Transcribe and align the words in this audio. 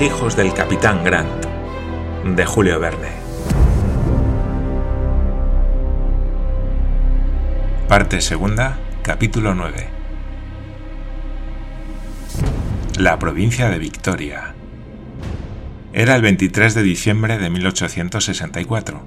Hijos 0.00 0.36
del 0.36 0.54
capitán 0.54 1.02
Grant, 1.02 1.44
de 2.24 2.46
Julio 2.46 2.78
Verne. 2.78 3.08
Parte 7.88 8.20
segunda, 8.20 8.78
capítulo 9.02 9.56
9. 9.56 9.88
La 12.96 13.18
provincia 13.18 13.68
de 13.70 13.80
Victoria. 13.80 14.54
Era 15.92 16.14
el 16.14 16.22
23 16.22 16.74
de 16.74 16.82
diciembre 16.84 17.38
de 17.38 17.50
1864. 17.50 19.02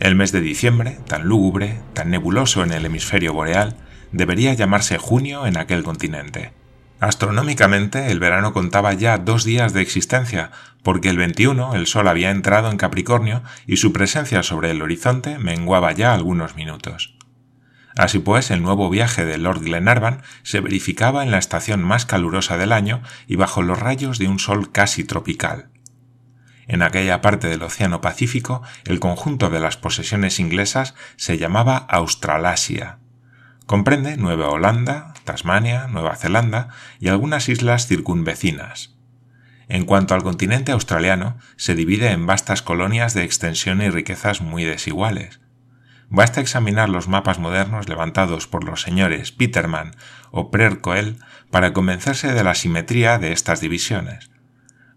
El 0.00 0.16
mes 0.16 0.32
de 0.32 0.40
diciembre, 0.40 0.98
tan 1.06 1.28
lúgubre, 1.28 1.78
tan 1.92 2.10
nebuloso 2.10 2.64
en 2.64 2.72
el 2.72 2.84
hemisferio 2.84 3.32
boreal, 3.32 3.76
debería 4.10 4.54
llamarse 4.54 4.98
junio 4.98 5.46
en 5.46 5.56
aquel 5.56 5.84
continente. 5.84 6.50
Astronómicamente, 7.00 8.10
el 8.12 8.20
verano 8.20 8.52
contaba 8.52 8.92
ya 8.92 9.16
dos 9.16 9.44
días 9.44 9.72
de 9.72 9.80
existencia, 9.80 10.50
porque 10.82 11.08
el 11.08 11.16
21 11.16 11.74
el 11.74 11.86
Sol 11.86 12.06
había 12.08 12.30
entrado 12.30 12.70
en 12.70 12.76
Capricornio 12.76 13.42
y 13.66 13.78
su 13.78 13.92
presencia 13.92 14.42
sobre 14.42 14.70
el 14.70 14.82
horizonte 14.82 15.38
menguaba 15.38 15.92
ya 15.92 16.12
algunos 16.12 16.56
minutos. 16.56 17.16
Así 17.96 18.18
pues, 18.18 18.50
el 18.50 18.62
nuevo 18.62 18.90
viaje 18.90 19.24
de 19.24 19.38
Lord 19.38 19.60
Glenarvan 19.60 20.22
se 20.42 20.60
verificaba 20.60 21.22
en 21.22 21.30
la 21.30 21.38
estación 21.38 21.82
más 21.82 22.04
calurosa 22.04 22.58
del 22.58 22.70
año 22.70 23.02
y 23.26 23.36
bajo 23.36 23.62
los 23.62 23.78
rayos 23.78 24.18
de 24.18 24.28
un 24.28 24.38
sol 24.38 24.70
casi 24.70 25.02
tropical. 25.02 25.70
En 26.68 26.82
aquella 26.82 27.20
parte 27.22 27.48
del 27.48 27.62
Océano 27.62 28.00
Pacífico, 28.00 28.62
el 28.84 29.00
conjunto 29.00 29.48
de 29.48 29.58
las 29.58 29.76
posesiones 29.76 30.38
inglesas 30.38 30.94
se 31.16 31.38
llamaba 31.38 31.78
Australasia. 31.78 32.98
Comprende 33.70 34.16
Nueva 34.16 34.48
Holanda, 34.48 35.14
Tasmania, 35.22 35.86
Nueva 35.86 36.16
Zelanda 36.16 36.70
y 36.98 37.06
algunas 37.06 37.48
islas 37.48 37.86
circunvecinas. 37.86 38.96
En 39.68 39.84
cuanto 39.84 40.16
al 40.16 40.24
continente 40.24 40.72
australiano, 40.72 41.38
se 41.54 41.76
divide 41.76 42.10
en 42.10 42.26
vastas 42.26 42.62
colonias 42.62 43.14
de 43.14 43.22
extensión 43.22 43.80
y 43.80 43.88
riquezas 43.88 44.40
muy 44.40 44.64
desiguales. 44.64 45.40
Basta 46.08 46.40
examinar 46.40 46.88
los 46.88 47.06
mapas 47.06 47.38
modernos 47.38 47.88
levantados 47.88 48.48
por 48.48 48.64
los 48.64 48.82
señores 48.82 49.30
Peterman 49.30 49.92
o 50.32 50.50
Prercoel 50.50 51.18
para 51.52 51.72
convencerse 51.72 52.34
de 52.34 52.42
la 52.42 52.56
simetría 52.56 53.20
de 53.20 53.30
estas 53.30 53.60
divisiones. 53.60 54.32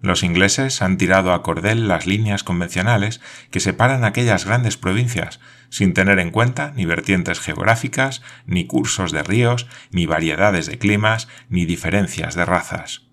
Los 0.03 0.21
ingleses 0.21 0.81
han 0.81 0.97
tirado 0.97 1.31
a 1.31 1.41
cordel 1.43 1.87
las 1.87 2.05
líneas 2.05 2.43
convencionales 2.43 3.21
que 3.51 3.61
separan 3.61 4.03
aquellas 4.03 4.43
grandes 4.43 4.75
provincias, 4.75 5.39
sin 5.69 5.93
tener 5.93 6.19
en 6.19 6.29
cuenta 6.29 6.73
ni 6.75 6.85
vertientes 6.85 7.39
geográficas, 7.39 8.21
ni 8.45 8.67
cursos 8.67 9.13
de 9.13 9.23
ríos, 9.23 9.65
ni 9.91 10.05
variedades 10.05 10.65
de 10.65 10.77
climas, 10.77 11.29
ni 11.47 11.65
diferencias 11.65 12.35
de 12.35 12.43
razas. 12.43 13.03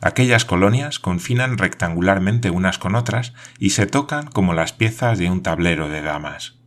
Aquellas 0.00 0.44
colonias 0.44 1.00
confinan 1.00 1.58
rectangularmente 1.58 2.50
unas 2.50 2.78
con 2.78 2.94
otras 2.94 3.32
y 3.58 3.70
se 3.70 3.86
tocan 3.86 4.28
como 4.28 4.54
las 4.54 4.72
piezas 4.72 5.18
de 5.18 5.30
un 5.30 5.42
tablero 5.42 5.88
de 5.88 6.00
damas. 6.00 6.60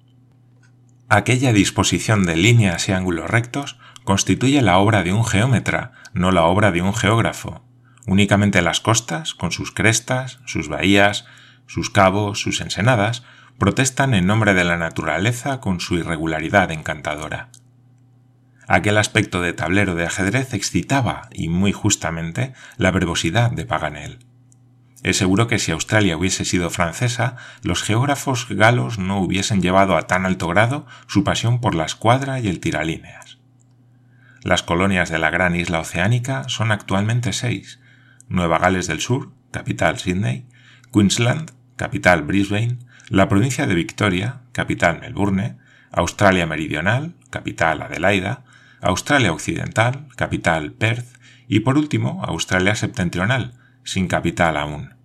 Aquella 1.08 1.54
disposición 1.54 2.26
de 2.26 2.36
líneas 2.36 2.90
y 2.90 2.92
ángulos 2.92 3.30
rectos 3.30 3.80
constituye 4.04 4.62
la 4.62 4.78
obra 4.78 5.04
de 5.04 5.14
un 5.14 5.24
geómetra, 5.24 5.94
no 6.14 6.32
la 6.32 6.44
obra 6.44 6.74
de 6.74 6.82
un 6.82 6.94
geógrafo. 6.94 7.66
Únicamente 8.08 8.62
las 8.62 8.80
costas, 8.80 9.34
con 9.34 9.52
sus 9.52 9.72
crestas, 9.72 10.40
sus 10.46 10.68
bahías, 10.68 11.26
sus 11.66 11.90
cabos, 11.90 12.40
sus 12.40 12.62
ensenadas, 12.62 13.24
protestan 13.58 14.14
en 14.14 14.28
nombre 14.28 14.54
de 14.54 14.64
la 14.64 14.78
naturaleza 14.78 15.60
con 15.60 15.80
su 15.80 15.96
irregularidad 15.96 16.72
encantadora. 16.72 17.50
Aquel 18.68 18.98
aspecto 18.98 19.42
de 19.42 19.54
tablero 19.54 19.96
de 19.96 20.06
ajedrez 20.06 20.54
excitaba, 20.54 21.30
y 21.32 21.50
muy 21.50 21.72
justamente, 21.72 22.54
la 22.78 22.92
verbosidad 22.92 23.52
de 23.52 23.66
Paganel. 23.66 24.20
Es 25.04 25.18
seguro 25.18 25.46
que 25.48 25.60
si 25.60 25.72
Australia 25.72 26.18
hubiese 26.18 26.46
sido 26.46 26.72
francesa, 26.72 27.36
los 27.62 27.84
geógrafos 27.84 28.48
galos 28.50 28.98
no 28.98 29.20
hubiesen 29.20 29.62
llevado 29.62 29.98
a 29.98 30.08
tan 30.08 30.26
alto 30.26 30.48
grado 30.48 30.88
su 31.06 31.24
pasión 31.24 31.62
por 31.62 31.76
la 31.76 31.86
escuadra 31.86 32.40
y 32.40 32.48
el 32.48 32.60
tiralíneas. 32.60 33.38
Las 34.42 34.64
colonias 34.64 35.10
de 35.10 35.20
la 35.20 35.30
gran 35.30 35.56
isla 35.56 35.80
oceánica 35.80 36.50
son 36.50 36.72
actualmente 36.72 37.34
seis, 37.34 37.80
Nueva 38.28 38.60
Gales 38.60 38.88
del 38.88 39.00
Sur, 39.00 39.32
capital 39.52 40.00
Sydney, 40.00 40.46
Queensland, 40.92 41.52
capital 41.76 42.24
Brisbane, 42.24 42.80
la 43.10 43.30
provincia 43.30 43.68
de 43.68 43.76
Victoria, 43.76 44.42
capital 44.52 45.00
Melbourne, 45.00 45.58
Australia 45.92 46.46
Meridional, 46.46 47.14
capital 47.30 47.82
Adelaida, 47.82 48.44
Australia 48.82 49.32
Occidental, 49.32 50.08
capital 50.16 50.74
Perth, 50.74 51.18
y 51.48 51.62
por 51.62 51.78
último 51.78 52.24
Australia 52.26 52.76
Septentrional, 52.76 53.54
sin 53.84 54.08
capital 54.08 54.58
aún. 54.58 54.96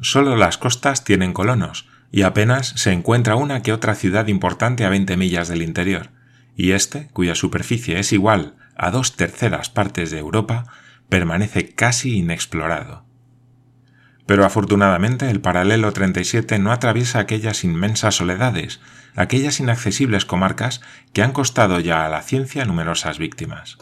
Solo 0.00 0.36
las 0.36 0.58
costas 0.58 1.04
tienen 1.04 1.32
colonos, 1.32 1.88
y 2.10 2.22
apenas 2.22 2.68
se 2.68 2.92
encuentra 2.92 3.36
una 3.36 3.62
que 3.62 3.72
otra 3.72 3.94
ciudad 3.94 4.28
importante 4.28 4.84
a 4.84 4.88
20 4.88 5.16
millas 5.16 5.48
del 5.48 5.62
interior, 5.62 6.10
y 6.56 6.72
este, 6.72 7.08
cuya 7.08 7.34
superficie 7.34 7.98
es 7.98 8.12
igual 8.12 8.56
a 8.76 8.90
dos 8.90 9.16
terceras 9.16 9.70
partes 9.70 10.10
de 10.10 10.18
Europa, 10.18 10.66
permanece 11.08 11.74
casi 11.74 12.18
inexplorado. 12.18 13.04
Pero 14.26 14.44
afortunadamente 14.44 15.30
el 15.30 15.40
paralelo 15.40 15.92
37 15.92 16.58
no 16.58 16.70
atraviesa 16.70 17.18
aquellas 17.18 17.64
inmensas 17.64 18.16
soledades, 18.16 18.80
aquellas 19.16 19.58
inaccesibles 19.58 20.26
comarcas 20.26 20.82
que 21.12 21.22
han 21.22 21.32
costado 21.32 21.80
ya 21.80 22.04
a 22.04 22.08
la 22.08 22.22
ciencia 22.22 22.64
numerosas 22.66 23.18
víctimas. 23.18 23.78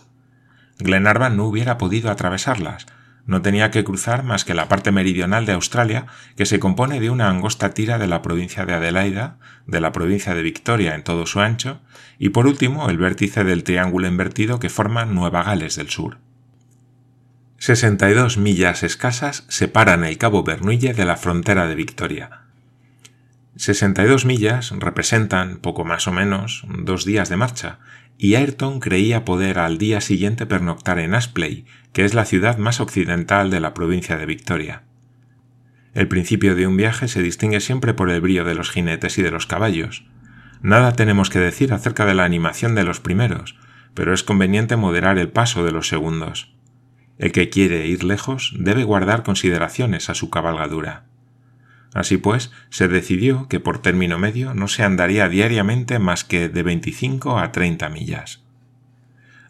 Glenarvan 0.78 1.36
no 1.36 1.46
hubiera 1.46 1.78
podido 1.78 2.10
atravesarlas, 2.10 2.86
no 3.26 3.42
tenía 3.42 3.72
que 3.72 3.82
cruzar 3.82 4.22
más 4.22 4.44
que 4.44 4.54
la 4.54 4.68
parte 4.68 4.92
meridional 4.92 5.46
de 5.46 5.52
Australia, 5.52 6.06
que 6.36 6.46
se 6.46 6.60
compone 6.60 7.00
de 7.00 7.10
una 7.10 7.28
angosta 7.28 7.74
tira 7.74 7.98
de 7.98 8.06
la 8.06 8.22
provincia 8.22 8.64
de 8.64 8.74
Adelaida, 8.74 9.38
de 9.66 9.80
la 9.80 9.90
provincia 9.90 10.34
de 10.34 10.42
Victoria 10.42 10.94
en 10.94 11.02
todo 11.02 11.26
su 11.26 11.40
ancho, 11.40 11.80
y 12.20 12.28
por 12.28 12.46
último 12.46 12.88
el 12.88 12.98
vértice 12.98 13.42
del 13.42 13.64
triángulo 13.64 14.06
invertido 14.06 14.60
que 14.60 14.68
forma 14.68 15.06
Nueva 15.06 15.42
Gales 15.42 15.74
del 15.74 15.90
Sur. 15.90 16.18
62 17.58 18.36
millas 18.36 18.82
escasas 18.82 19.44
separan 19.48 20.04
el 20.04 20.18
Cabo 20.18 20.42
Bernuille 20.42 20.92
de 20.92 21.04
la 21.06 21.16
frontera 21.16 21.66
de 21.66 21.74
Victoria. 21.74 22.42
62 23.56 24.26
millas 24.26 24.72
representan, 24.72 25.56
poco 25.56 25.84
más 25.84 26.06
o 26.06 26.12
menos, 26.12 26.64
dos 26.68 27.06
días 27.06 27.30
de 27.30 27.38
marcha, 27.38 27.78
y 28.18 28.34
Ayrton 28.34 28.80
creía 28.80 29.24
poder 29.24 29.58
al 29.58 29.78
día 29.78 30.02
siguiente 30.02 30.44
pernoctar 30.44 30.98
en 30.98 31.14
Aspley, 31.14 31.64
que 31.94 32.04
es 32.04 32.12
la 32.12 32.26
ciudad 32.26 32.58
más 32.58 32.80
occidental 32.80 33.50
de 33.50 33.60
la 33.60 33.72
provincia 33.72 34.18
de 34.18 34.26
Victoria. 34.26 34.82
El 35.94 36.08
principio 36.08 36.54
de 36.54 36.66
un 36.66 36.76
viaje 36.76 37.08
se 37.08 37.22
distingue 37.22 37.60
siempre 37.60 37.94
por 37.94 38.10
el 38.10 38.20
brío 38.20 38.44
de 38.44 38.54
los 38.54 38.70
jinetes 38.70 39.16
y 39.16 39.22
de 39.22 39.30
los 39.30 39.46
caballos. 39.46 40.04
Nada 40.60 40.92
tenemos 40.92 41.30
que 41.30 41.38
decir 41.38 41.72
acerca 41.72 42.04
de 42.04 42.14
la 42.14 42.24
animación 42.24 42.74
de 42.74 42.84
los 42.84 43.00
primeros, 43.00 43.56
pero 43.94 44.12
es 44.12 44.22
conveniente 44.22 44.76
moderar 44.76 45.16
el 45.16 45.30
paso 45.30 45.64
de 45.64 45.72
los 45.72 45.88
segundos. 45.88 46.55
El 47.18 47.32
que 47.32 47.48
quiere 47.48 47.86
ir 47.86 48.04
lejos 48.04 48.54
debe 48.58 48.84
guardar 48.84 49.22
consideraciones 49.22 50.10
a 50.10 50.14
su 50.14 50.30
cabalgadura. 50.30 51.04
Así 51.94 52.18
pues, 52.18 52.52
se 52.68 52.88
decidió 52.88 53.48
que 53.48 53.58
por 53.58 53.80
término 53.80 54.18
medio 54.18 54.52
no 54.52 54.68
se 54.68 54.82
andaría 54.82 55.28
diariamente 55.28 55.98
más 55.98 56.24
que 56.24 56.50
de 56.50 56.62
25 56.62 57.38
a 57.38 57.52
30 57.52 57.88
millas. 57.88 58.42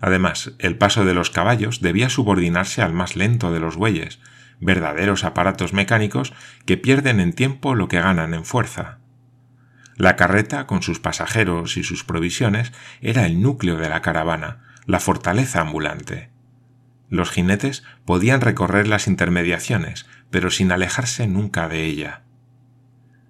Además, 0.00 0.52
el 0.58 0.76
paso 0.76 1.04
de 1.04 1.14
los 1.14 1.30
caballos 1.30 1.80
debía 1.80 2.08
subordinarse 2.08 2.82
al 2.82 2.92
más 2.92 3.16
lento 3.16 3.52
de 3.52 3.58
los 3.58 3.76
bueyes, 3.76 4.20
verdaderos 4.60 5.24
aparatos 5.24 5.72
mecánicos 5.72 6.32
que 6.66 6.76
pierden 6.76 7.18
en 7.18 7.32
tiempo 7.32 7.74
lo 7.74 7.88
que 7.88 8.00
ganan 8.00 8.32
en 8.32 8.44
fuerza. 8.44 8.98
La 9.96 10.14
carreta, 10.14 10.66
con 10.66 10.82
sus 10.82 11.00
pasajeros 11.00 11.76
y 11.76 11.82
sus 11.82 12.04
provisiones, 12.04 12.72
era 13.00 13.26
el 13.26 13.40
núcleo 13.40 13.76
de 13.76 13.88
la 13.88 14.02
caravana, 14.02 14.58
la 14.86 15.00
fortaleza 15.00 15.60
ambulante. 15.60 16.30
Los 17.08 17.30
jinetes 17.30 17.84
podían 18.04 18.40
recorrer 18.40 18.88
las 18.88 19.06
intermediaciones, 19.06 20.06
pero 20.30 20.50
sin 20.50 20.72
alejarse 20.72 21.26
nunca 21.26 21.68
de 21.68 21.84
ella. 21.84 22.22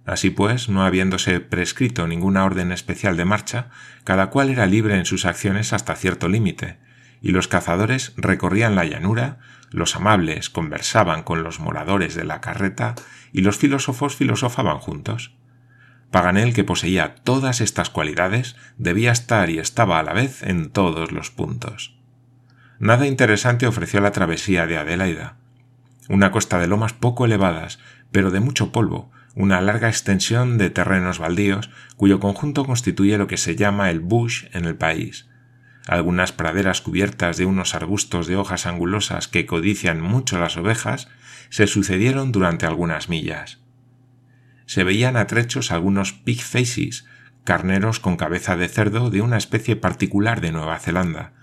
Así 0.06 0.31
pues, 0.31 0.69
no 0.69 0.84
habiéndose 0.84 1.40
prescrito 1.40 2.06
ninguna 2.06 2.44
orden 2.44 2.70
especial 2.70 3.17
de 3.17 3.25
marcha, 3.25 3.70
cada 4.05 4.31
cual 4.31 4.50
era 4.50 4.67
libre 4.67 4.96
en 4.96 5.05
sus 5.05 5.26
acciones 5.26 5.73
hasta 5.73 5.96
cierto 5.96 6.28
límite, 6.28 6.78
y 7.20 7.32
los 7.32 7.49
cazadores 7.49 8.12
recorrían 8.17 8.76
la 8.76 8.84
llanura, 8.84 9.40
los 9.70 9.96
amables 9.96 10.49
conversaban 10.49 11.25
con 11.25 11.43
los 11.43 11.58
moradores 11.58 12.14
de 12.14 12.25
la 12.25 12.40
carreta 12.40 12.94
y 13.32 13.40
los 13.40 13.58
filósofos 13.58 14.14
filosofaban 14.14 14.79
juntos. 14.79 15.34
Paganel, 16.12 16.55
que 16.55 16.62
poseía 16.62 17.17
todas 17.17 17.61
estas 17.61 17.90
cualidades, 17.90 18.55
debía 18.79 19.11
estar 19.11 19.50
y 19.50 19.58
estaba 19.58 19.99
a 19.99 20.05
la 20.05 20.12
vez 20.12 20.44
en 20.44 20.70
todos 20.70 21.11
los 21.11 21.32
puntos. 21.32 21.95
Nada 22.78 23.06
interesante 23.06 23.67
ofreció 23.67 24.00
la 24.00 24.12
travesía 24.12 24.67
de 24.67 24.76
Adelaida. 24.76 25.37
Una 26.08 26.31
costa 26.31 26.58
de 26.58 26.67
lomas 26.67 26.93
poco 26.93 27.25
elevadas, 27.25 27.78
pero 28.12 28.31
de 28.31 28.40
mucho 28.40 28.70
polvo, 28.70 29.11
una 29.34 29.61
larga 29.61 29.88
extensión 29.88 30.58
de 30.58 30.70
terrenos 30.70 31.19
baldíos, 31.19 31.70
cuyo 31.96 32.20
conjunto 32.20 32.64
constituye 32.64 33.19
lo 33.19 33.26
que 33.26 33.37
se 33.37 33.56
llama 33.56 33.90
el 33.90 34.00
bush 34.00 34.46
en 34.52 34.64
el 34.64 34.76
país. 34.76 35.28
algunas 35.88 36.32
praderas 36.32 36.81
cubiertas 36.81 37.37
de 37.37 37.46
unos 37.46 37.76
arbustos 37.76 38.26
de 38.26 38.34
hojas 38.34 38.67
angulosas 38.67 39.29
que 39.29 39.46
codician 39.46 40.00
mucho 40.00 40.37
las 40.37 40.56
ovejas, 40.56 41.08
se 41.49 41.69
sucedieron 41.69 42.32
durante 42.32 42.67
algunas 42.67 43.08
millas. 43.08 43.61
Se 44.67 44.82
veían 44.82 45.17
a 45.17 45.29
trechos 45.29 45.70
algunos 45.70 46.12
pig 46.12 46.43
faces, 46.43 47.06
carneros 47.44 48.00
con 48.00 48.17
cabeza 48.17 48.56
de 48.56 48.67
cerdo 48.67 49.11
de 49.11 49.20
una 49.20 49.37
especie 49.37 49.76
particular 49.76 50.40
de 50.40 50.50
Nueva 50.50 50.81
Zelanda, 50.81 51.34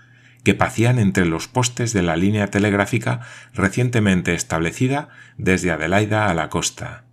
que 0.44 0.54
pacían 0.54 0.98
entre 0.98 1.24
los 1.24 1.48
postes 1.48 1.92
de 1.92 2.02
la 2.02 2.16
línea 2.16 2.48
telegráfica 2.48 3.20
recientemente 3.52 4.34
establecida 4.34 5.08
desde 5.38 5.72
Adelaida 5.72 6.28
a 6.28 6.34
la 6.34 6.50
costa. 6.50 7.04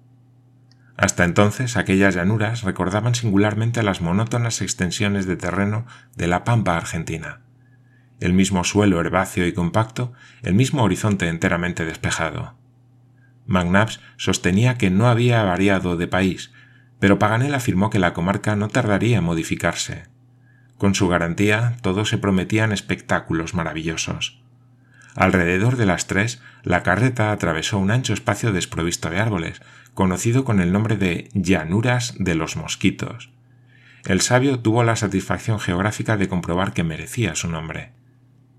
Hasta 0.98 1.24
entonces 1.24 1.78
aquellas 1.78 2.14
llanuras 2.14 2.62
recordaban 2.62 3.16
singularmente 3.16 3.82
las 3.82 4.02
monótonas 4.02 4.62
extensiones 4.62 5.26
de 5.26 5.38
terreno 5.38 5.88
de 6.16 6.28
la 6.28 6.44
pampa 6.44 6.78
argentina. 6.78 7.42
El 8.20 8.34
mismo 8.34 8.64
suelo 8.64 9.02
herbáceo 9.02 9.48
y 9.48 9.54
compacto, 9.54 10.14
el 10.44 10.54
mismo 10.54 10.84
horizonte 10.84 11.28
enteramente 11.28 11.86
despejado. 11.86 12.56
McNabbs 13.48 14.00
sostenía 14.18 14.78
que 14.78 14.92
no 14.92 15.08
había 15.08 15.42
variado 15.44 15.98
de 15.98 16.08
país, 16.08 16.52
pero 17.00 17.18
Paganel 17.18 17.56
afirmó 17.56 17.90
que 17.90 17.98
la 17.98 18.14
comarca 18.14 18.56
no 18.56 18.68
tardaría 18.68 19.18
en 19.18 19.24
modificarse. 19.24 20.11
Con 20.82 20.96
su 20.96 21.08
garantía, 21.08 21.78
todos 21.84 22.10
se 22.10 22.18
prometían 22.18 22.72
espectáculos 22.72 23.54
maravillosos. 23.54 24.42
Alrededor 25.14 25.78
de 25.78 25.86
las 25.86 26.08
tres, 26.08 26.42
la 26.64 26.82
carreta 26.82 27.32
atravesó 27.32 27.78
un 27.78 27.92
ancho 27.92 28.14
espacio 28.14 28.52
desprovisto 28.52 29.12
de 29.12 29.20
árboles, 29.20 29.62
conocido 29.94 30.44
con 30.44 30.60
el 30.60 30.72
nombre 30.72 30.98
de 30.98 31.30
llanuras 31.36 32.16
de 32.18 32.34
los 32.34 32.56
mosquitos. 32.56 33.30
El 34.06 34.22
sabio 34.22 34.58
tuvo 34.62 34.84
la 34.84 34.96
satisfacción 34.96 35.60
geográfica 35.60 36.18
de 36.18 36.28
comprobar 36.28 36.74
que 36.74 36.84
merecía 36.84 37.36
su 37.36 37.48
nombre. 37.48 37.92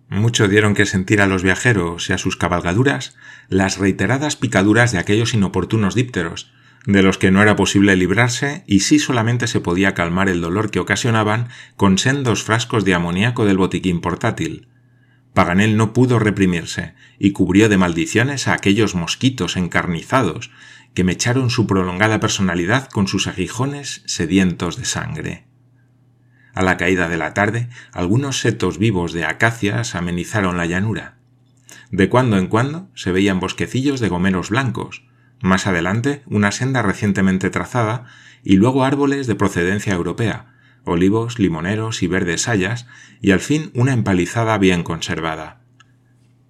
Mucho 0.09 0.47
dieron 0.47 0.75
que 0.77 0.87
sentir 0.87 1.23
a 1.23 1.27
los 1.27 1.43
viajeros 1.43 2.09
y 2.09 2.13
a 2.13 2.19
sus 2.19 2.37
cabalgaduras 2.37 3.17
las 3.49 3.79
reiteradas 3.79 4.37
picaduras 4.37 4.93
de 4.93 4.99
aquellos 4.99 5.35
inoportunos 5.35 5.97
dípteros, 5.97 6.53
de 6.87 7.03
los 7.03 7.19
que 7.19 7.31
no 7.31 7.43
era 7.43 7.57
posible 7.57 7.95
librarse 7.97 8.65
y 8.67 8.81
sí 8.81 8.99
solamente 8.99 9.47
se 9.47 9.61
podía 9.61 9.95
calmar 9.95 10.29
el 10.29 10.41
dolor 10.41 10.71
que 10.71 10.81
ocasionaban 10.81 11.49
con 11.77 11.99
sendos 11.99 12.43
frascos 12.43 12.85
de 12.85 12.95
amoníaco 12.95 13.45
del 13.45 13.59
botiquín 13.59 14.01
portátil. 14.01 14.69
Paganel 15.33 15.77
no 15.77 15.93
pudo 15.93 16.19
reprimirse 16.19 16.95
y 17.19 17.33
cubrió 17.33 17.69
de 17.69 17.79
maldiciones 17.79 18.49
a 18.49 18.55
aquellos 18.55 18.95
mosquitos 18.95 19.57
encarnizados 19.57 20.51
que 20.93 21.05
me 21.05 21.13
echaron 21.13 21.51
su 21.51 21.67
prolongada 21.67 22.21
personalidad 22.21 22.89
con 22.89 23.09
sus 23.09 23.27
aguijones 23.27 24.03
sedientos 24.07 24.77
de 24.77 24.85
sangre. 24.85 25.47
A 26.55 26.63
la 26.63 26.77
caída 26.77 27.09
de 27.09 27.17
la 27.17 27.33
tarde, 27.33 27.69
algunos 27.93 28.41
setos 28.41 28.77
vivos 28.77 29.15
de 29.15 29.25
acacias 29.25 29.95
amenizaron 29.95 30.59
la 30.59 30.67
llanura. 30.67 31.17
De 31.91 32.11
cuando 32.11 32.37
en 32.37 32.49
cuando 32.49 32.91
se 32.95 33.11
veían 33.11 33.41
bosquecillos 33.41 34.01
de 34.01 34.09
gomeros 34.09 34.51
blancos, 34.51 35.07
más 35.43 35.67
adelante 35.67 36.23
una 36.27 36.53
senda 36.53 36.81
recientemente 36.81 37.51
trazada 37.51 38.07
y 38.43 38.57
luego 38.57 38.85
árboles 38.85 39.27
de 39.27 39.35
procedencia 39.35 39.93
europea, 39.93 40.55
olivos, 40.85 41.39
limoneros 41.39 42.03
y 42.03 42.07
verdes 42.07 42.49
hayas, 42.49 42.87
y 43.21 43.31
al 43.31 43.41
fin 43.41 43.71
una 43.75 43.93
empalizada 43.93 44.57
bien 44.59 44.83
conservada. 44.83 45.61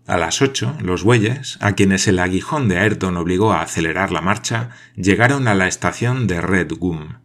A 0.07 0.17
las 0.17 0.43
ocho, 0.43 0.77
los 0.81 1.05
bueyes, 1.05 1.59
a 1.61 1.73
quienes 1.73 2.09
el 2.09 2.19
aguijón 2.19 2.69
de 2.69 2.79
Ayrton 2.79 3.17
obligó 3.17 3.53
a 3.53 3.63
acelerar 3.63 4.11
la 4.11 4.21
marcha, 4.21 4.71
llegaron 4.97 5.47
a 5.49 5.55
la 5.55 5.69
estación 5.69 6.27
de 6.27 6.41
Red 6.41 6.73
Gum. 6.73 7.19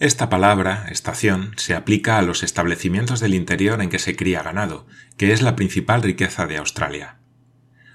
Esta 0.00 0.28
palabra, 0.28 0.86
estación, 0.90 1.52
se 1.56 1.74
aplica 1.74 2.18
a 2.18 2.22
los 2.22 2.42
establecimientos 2.42 3.20
del 3.20 3.34
interior 3.34 3.82
en 3.82 3.88
que 3.88 3.98
se 3.98 4.16
cría 4.16 4.42
ganado, 4.42 4.86
que 5.16 5.32
es 5.32 5.42
la 5.42 5.56
principal 5.56 6.02
riqueza 6.02 6.46
de 6.46 6.56
Australia. 6.56 7.17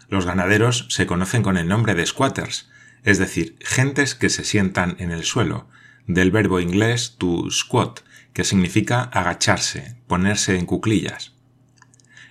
Los 0.10 0.26
ganaderos 0.26 0.88
se 0.90 1.06
conocen 1.06 1.44
con 1.44 1.58
el 1.58 1.68
nombre 1.68 1.96
de 1.96 2.06
squatters, 2.06 2.70
es 3.04 3.18
decir, 3.18 3.58
gentes 3.62 4.16
que 4.16 4.30
se 4.30 4.44
sientan 4.44 4.96
en 5.00 5.12
el 5.12 5.24
suelo, 5.24 5.68
del 6.08 6.32
verbo 6.32 6.60
inglés 6.60 7.16
to 7.18 7.50
squat, 7.50 8.02
que 8.34 8.44
significa 8.44 9.04
agacharse, 9.04 9.98
ponerse 10.08 10.58
en 10.58 10.66
cuclillas. 10.66 11.34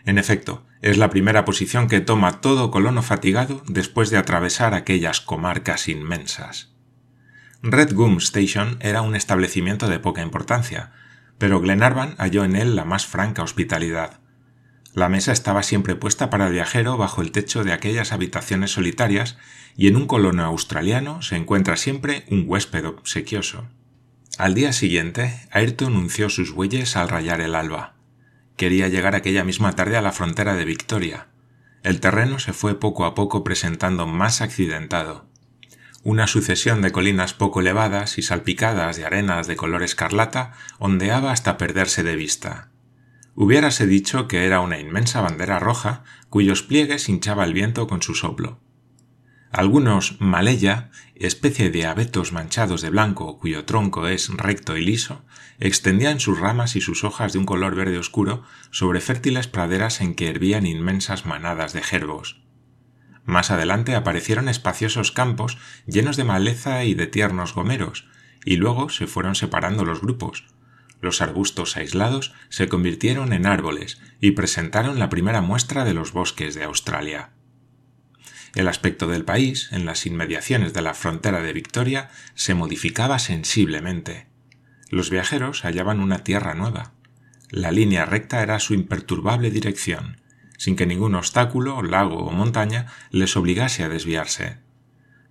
En 0.04 0.18
efecto, 0.18 0.66
es 0.80 0.98
la 0.98 1.10
primera 1.10 1.44
posición 1.44 1.86
que 1.86 2.00
toma 2.00 2.40
todo 2.40 2.70
colono 2.70 3.02
fatigado 3.02 3.62
después 3.68 4.10
de 4.10 4.18
atravesar 4.18 4.74
aquellas 4.74 5.20
comarcas 5.20 5.88
inmensas. 5.88 6.72
Red 7.62 7.94
Gum 7.94 8.16
Station 8.16 8.78
era 8.80 9.02
un 9.02 9.14
establecimiento 9.14 9.88
de 9.88 10.00
poca 10.00 10.22
importancia, 10.22 10.90
pero 11.38 11.60
Glenarvan 11.60 12.16
halló 12.18 12.44
en 12.44 12.56
él 12.56 12.74
la 12.74 12.84
más 12.84 13.06
franca 13.06 13.44
hospitalidad. 13.44 14.21
La 14.94 15.08
mesa 15.08 15.32
estaba 15.32 15.62
siempre 15.62 15.96
puesta 15.96 16.28
para 16.28 16.48
el 16.48 16.52
viajero 16.52 16.98
bajo 16.98 17.22
el 17.22 17.32
techo 17.32 17.64
de 17.64 17.72
aquellas 17.72 18.12
habitaciones 18.12 18.72
solitarias 18.72 19.38
y 19.74 19.88
en 19.88 19.96
un 19.96 20.06
colono 20.06 20.44
australiano 20.44 21.22
se 21.22 21.36
encuentra 21.36 21.76
siempre 21.76 22.26
un 22.30 22.44
huésped 22.46 22.84
obsequioso. 22.86 23.68
Al 24.36 24.54
día 24.54 24.72
siguiente, 24.72 25.40
Ayrton 25.50 25.96
unció 25.96 26.28
sus 26.28 26.52
bueyes 26.52 26.96
al 26.96 27.08
rayar 27.08 27.40
el 27.40 27.54
alba. 27.54 27.94
Quería 28.56 28.88
llegar 28.88 29.14
aquella 29.14 29.44
misma 29.44 29.72
tarde 29.72 29.96
a 29.96 30.02
la 30.02 30.12
frontera 30.12 30.54
de 30.54 30.66
Victoria. 30.66 31.28
El 31.82 32.00
terreno 32.00 32.38
se 32.38 32.52
fue 32.52 32.78
poco 32.78 33.06
a 33.06 33.14
poco 33.14 33.44
presentando 33.44 34.06
más 34.06 34.42
accidentado. 34.42 35.26
Una 36.02 36.26
sucesión 36.26 36.82
de 36.82 36.92
colinas 36.92 37.32
poco 37.32 37.60
elevadas 37.60 38.18
y 38.18 38.22
salpicadas 38.22 38.96
de 38.96 39.06
arenas 39.06 39.46
de 39.46 39.56
color 39.56 39.82
escarlata 39.82 40.52
ondeaba 40.78 41.32
hasta 41.32 41.56
perderse 41.56 42.02
de 42.02 42.16
vista. 42.16 42.71
Hubiérase 43.34 43.86
dicho 43.86 44.28
que 44.28 44.44
era 44.44 44.60
una 44.60 44.78
inmensa 44.78 45.20
bandera 45.20 45.58
roja 45.58 46.04
cuyos 46.28 46.62
pliegues 46.62 47.08
hinchaba 47.08 47.44
el 47.44 47.54
viento 47.54 47.86
con 47.86 48.02
su 48.02 48.14
soplo. 48.14 48.60
Algunos 49.50 50.18
malaya, 50.18 50.90
especie 51.14 51.70
de 51.70 51.84
abetos 51.86 52.32
manchados 52.32 52.80
de 52.80 52.88
blanco 52.88 53.38
cuyo 53.38 53.66
tronco 53.66 54.06
es 54.06 54.28
recto 54.30 54.76
y 54.78 54.84
liso, 54.84 55.24
extendían 55.58 56.20
sus 56.20 56.40
ramas 56.40 56.74
y 56.74 56.80
sus 56.80 57.04
hojas 57.04 57.32
de 57.32 57.38
un 57.38 57.44
color 57.44 57.74
verde 57.74 57.98
oscuro 57.98 58.44
sobre 58.70 59.00
fértiles 59.00 59.48
praderas 59.48 60.00
en 60.00 60.14
que 60.14 60.28
hervían 60.28 60.64
inmensas 60.64 61.26
manadas 61.26 61.74
de 61.74 61.82
gerbos. 61.82 62.42
Más 63.24 63.50
adelante 63.50 63.94
aparecieron 63.94 64.48
espaciosos 64.48 65.12
campos 65.12 65.58
llenos 65.86 66.16
de 66.16 66.24
maleza 66.24 66.84
y 66.84 66.94
de 66.94 67.06
tiernos 67.06 67.54
gomeros, 67.54 68.08
y 68.44 68.56
luego 68.56 68.88
se 68.88 69.06
fueron 69.06 69.34
separando 69.34 69.84
los 69.84 70.00
grupos. 70.00 70.46
Los 71.02 71.20
arbustos 71.20 71.76
aislados 71.76 72.32
se 72.48 72.68
convirtieron 72.68 73.32
en 73.32 73.44
árboles 73.44 74.00
y 74.20 74.30
presentaron 74.30 75.00
la 75.00 75.10
primera 75.10 75.42
muestra 75.42 75.84
de 75.84 75.94
los 75.94 76.12
bosques 76.12 76.54
de 76.54 76.62
Australia. 76.62 77.30
El 78.54 78.68
aspecto 78.68 79.08
del 79.08 79.24
país, 79.24 79.68
en 79.72 79.84
las 79.84 80.06
inmediaciones 80.06 80.72
de 80.72 80.80
la 80.80 80.94
frontera 80.94 81.42
de 81.42 81.52
Victoria, 81.52 82.10
se 82.34 82.54
modificaba 82.54 83.18
sensiblemente. 83.18 84.28
Los 84.90 85.10
viajeros 85.10 85.64
hallaban 85.64 85.98
una 85.98 86.22
tierra 86.22 86.54
nueva. 86.54 86.92
La 87.50 87.72
línea 87.72 88.06
recta 88.06 88.40
era 88.40 88.60
su 88.60 88.72
imperturbable 88.72 89.50
dirección, 89.50 90.20
sin 90.56 90.76
que 90.76 90.86
ningún 90.86 91.16
obstáculo, 91.16 91.82
lago 91.82 92.18
o 92.18 92.30
montaña 92.30 92.86
les 93.10 93.36
obligase 93.36 93.82
a 93.82 93.88
desviarse. 93.88 94.58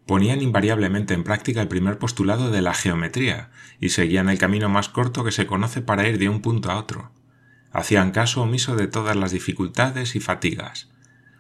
Ponían 0.06 0.42
invariablemente 0.42 1.14
en 1.14 1.24
práctica 1.24 1.62
el 1.62 1.68
primer 1.68 1.98
postulado 1.98 2.52
de 2.52 2.62
la 2.62 2.74
geometría 2.74 3.52
y 3.80 3.90
seguían 3.90 4.30
el 4.30 4.38
camino 4.38 4.68
más 4.68 4.90
corto 4.90 5.24
que 5.24 5.32
se 5.32 5.46
conoce 5.46 5.82
para 5.82 6.08
ir 6.08 6.18
de 6.18 6.30
un 6.30 6.42
punto 6.42 6.72
a 6.72 6.78
otro. 6.78 7.12
Hacían 7.72 8.12
caso 8.12 8.42
omiso 8.42 8.76
de 8.76 8.88
todas 8.88 9.16
las 9.16 9.32
dificultades 9.32 10.16
y 10.16 10.20
fatigas. 10.20 10.90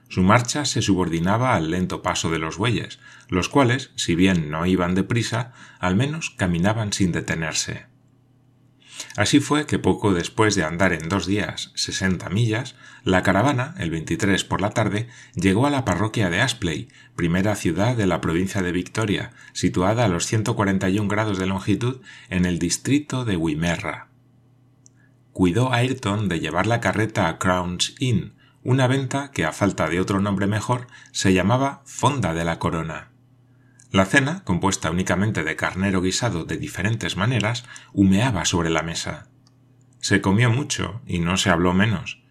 Su 0.08 0.24
marcha 0.24 0.66
se 0.66 0.82
subordinaba 0.82 1.56
al 1.56 1.72
lento 1.72 2.02
paso 2.02 2.30
de 2.30 2.40
los 2.40 2.58
bueyes, 2.58 3.00
los 3.30 3.50
cuales, 3.50 3.92
si 3.96 4.16
bien 4.16 4.50
no 4.50 4.66
iban 4.66 4.96
deprisa, 4.96 5.54
al 5.80 5.96
menos 5.96 6.32
caminaban 6.32 6.94
sin 6.94 7.12
detenerse. 7.12 7.91
Así 9.16 9.40
fue 9.40 9.66
que 9.66 9.80
poco 9.80 10.14
después 10.14 10.56
de 10.56 10.64
andar 10.64 10.94
en 10.94 11.10
dos 11.10 11.26
días 11.26 11.72
sesenta 11.76 12.30
millas, 12.30 12.76
la 13.04 13.24
caravana, 13.24 13.74
el 13.80 13.90
23 13.90 14.44
por 14.44 14.62
la 14.62 14.72
tarde, 14.72 15.08
llegó 15.36 15.66
a 15.66 15.70
la 15.70 15.86
parroquia 15.86 16.30
de 16.30 16.42
Aspley, 16.42 16.90
primera 17.16 17.56
ciudad 17.56 17.96
de 17.96 18.08
la 18.08 18.22
provincia 18.22 18.62
de 18.62 18.72
Victoria, 18.72 19.32
situada 19.54 20.06
a 20.06 20.08
los 20.08 20.26
141 20.26 21.08
grados 21.08 21.40
de 21.40 21.48
longitud 21.48 22.02
en 22.30 22.46
el 22.46 22.60
distrito 22.60 23.26
de 23.26 23.38
Wimerra. 23.38 24.08
Cuidó 25.34 25.74
Ayrton 25.74 26.30
de 26.30 26.40
llevar 26.40 26.68
la 26.68 26.82
carreta 26.82 27.28
a 27.28 27.38
Crown's 27.38 27.96
Inn, 28.00 28.34
una 28.64 28.88
venta 28.88 29.32
que 29.32 29.46
a 29.46 29.54
falta 29.54 29.90
de 29.90 30.00
otro 30.00 30.20
nombre 30.20 30.46
mejor 30.46 30.88
se 31.12 31.34
llamaba 31.34 31.82
Fonda 31.86 32.34
de 32.34 32.46
la 32.46 32.60
Corona. 32.60 33.11
La 33.92 34.06
cena, 34.06 34.44
compuesta 34.46 34.90
únicamente 34.90 35.44
de 35.44 35.58
carnero 35.58 36.02
guisado 36.02 36.46
de 36.46 36.58
diferentes 36.58 37.18
maneras, 37.18 37.66
humeaba 37.92 38.46
sobre 38.46 38.70
la 38.70 38.84
mesa. 38.84 39.28
Se 40.00 40.22
comió 40.22 40.50
mucho 40.50 41.02
y 41.06 41.20
no 41.20 41.36
se 41.36 41.50
habló 41.50 41.74
menos. 41.74 42.24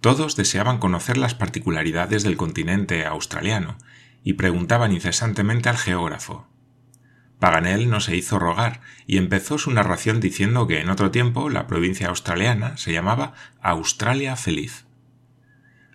Todos 0.00 0.36
deseaban 0.36 0.78
conocer 0.78 1.18
las 1.18 1.34
particularidades 1.34 2.22
del 2.22 2.38
continente 2.38 3.04
australiano 3.04 3.76
y 4.24 4.32
preguntaban 4.32 4.92
incesantemente 4.92 5.68
al 5.68 5.76
geógrafo. 5.76 6.48
Paganel 7.38 7.90
no 7.90 8.00
se 8.00 8.16
hizo 8.16 8.38
rogar 8.38 8.80
y 9.06 9.18
empezó 9.18 9.58
su 9.58 9.70
narración 9.70 10.18
diciendo 10.20 10.66
que 10.66 10.80
en 10.80 10.88
otro 10.88 11.10
tiempo 11.10 11.50
la 11.50 11.66
provincia 11.66 12.08
australiana 12.08 12.76
se 12.78 12.92
llamaba 12.92 13.34
Australia 13.60 14.34
Feliz. 14.36 14.86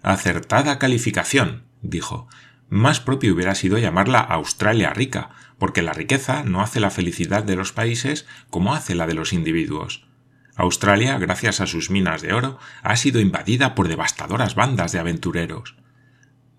Acertada 0.04 0.78
calificación, 0.78 1.64
dijo. 1.82 2.28
Más 2.70 3.00
propio 3.00 3.34
hubiera 3.34 3.56
sido 3.56 3.78
llamarla 3.78 4.20
Australia 4.20 4.94
rica, 4.94 5.30
porque 5.58 5.82
la 5.82 5.94
riqueza 5.94 6.44
no 6.44 6.62
hace 6.62 6.80
la 6.80 6.90
felicidad 6.90 7.44
de 7.44 7.56
los 7.56 7.72
países 7.72 8.28
como 8.50 8.74
hace 8.74 8.96
la 8.96 9.08
de 9.08 9.14
los 9.14 9.34
individuos. 9.34 10.08
Australia, 10.56 11.18
gracias 11.20 11.62
a 11.62 11.68
sus 11.68 11.90
minas 11.92 12.22
de 12.22 12.34
oro, 12.34 12.58
ha 12.82 12.96
sido 12.96 13.20
invadida 13.22 13.76
por 13.76 13.88
devastadoras 13.88 14.56
bandas 14.56 14.92
de 14.92 15.00
aventureros. 15.00 15.76